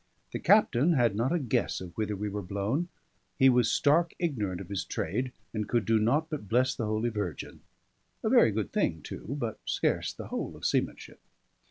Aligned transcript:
The 0.31 0.39
captain 0.39 0.93
had 0.93 1.15
not 1.15 1.31
a 1.31 1.37
guess 1.37 1.79
of 1.79 1.95
whither 1.95 2.15
we 2.15 2.27
were 2.27 2.41
blown; 2.41 2.87
he 3.37 3.49
was 3.49 3.69
stark 3.71 4.15
ignorant 4.17 4.59
of 4.59 4.69
his 4.69 4.83
trade, 4.83 5.31
and 5.53 5.69
could 5.69 5.85
do 5.85 5.99
naught 5.99 6.27
but 6.31 6.49
bless 6.49 6.73
the 6.73 6.87
Holy 6.87 7.09
Virgin; 7.09 7.59
a 8.23 8.29
very 8.29 8.49
good 8.49 8.71
thing 8.71 9.03
too, 9.03 9.35
but 9.37 9.59
scarce 9.63 10.11
the 10.11 10.29
whole 10.29 10.55
of 10.55 10.65
seamanship. 10.65 11.19